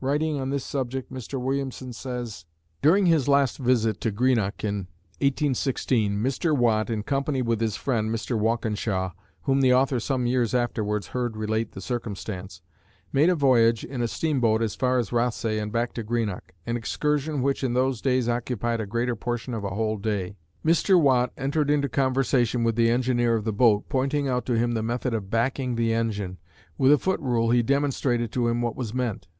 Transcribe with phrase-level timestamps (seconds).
[0.00, 1.40] Writing on this subject, Mr.
[1.40, 2.44] Williamson says:
[2.82, 4.88] During his last visit to Greenock in
[5.20, 6.56] 1816, Mr.
[6.56, 8.36] Watt, in company with his friend, Mr.
[8.36, 9.12] Walkinshaw
[9.42, 12.62] whom the author some years afterward heard relate the circumstance
[13.12, 16.76] made a voyage in a steamboat as far as Rothsay and back to Greenock an
[16.76, 20.36] excursion, which, in those days, occupied a greater portion of a whole day.
[20.64, 21.00] Mr.
[21.00, 24.82] Watt entered into conversation with the engineer of the boat, pointing out to him the
[24.82, 26.38] method of "backing" the engine.
[26.76, 29.28] With a footrule he demonstrated to him what was meant.